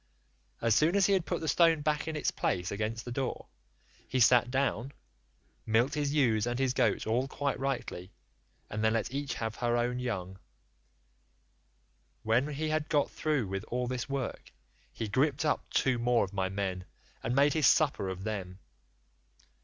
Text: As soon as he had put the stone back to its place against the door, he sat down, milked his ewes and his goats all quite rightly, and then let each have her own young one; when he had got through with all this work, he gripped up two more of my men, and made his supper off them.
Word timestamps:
As 0.63 0.73
soon 0.73 0.95
as 0.95 1.05
he 1.05 1.13
had 1.13 1.27
put 1.27 1.41
the 1.41 1.47
stone 1.47 1.81
back 1.81 2.05
to 2.05 2.17
its 2.17 2.31
place 2.31 2.71
against 2.71 3.05
the 3.05 3.11
door, 3.11 3.45
he 4.07 4.19
sat 4.19 4.49
down, 4.49 4.93
milked 5.63 5.93
his 5.93 6.11
ewes 6.11 6.47
and 6.47 6.57
his 6.57 6.73
goats 6.73 7.05
all 7.05 7.27
quite 7.27 7.59
rightly, 7.59 8.11
and 8.67 8.83
then 8.83 8.93
let 8.93 9.13
each 9.13 9.35
have 9.35 9.57
her 9.57 9.77
own 9.77 9.99
young 9.99 10.39
one; 12.23 12.45
when 12.47 12.55
he 12.55 12.69
had 12.69 12.89
got 12.89 13.11
through 13.11 13.45
with 13.45 13.63
all 13.65 13.85
this 13.85 14.09
work, 14.09 14.51
he 14.91 15.07
gripped 15.07 15.45
up 15.45 15.69
two 15.69 15.99
more 15.99 16.23
of 16.23 16.33
my 16.33 16.49
men, 16.49 16.85
and 17.21 17.35
made 17.35 17.53
his 17.53 17.67
supper 17.67 18.09
off 18.09 18.21
them. 18.21 18.57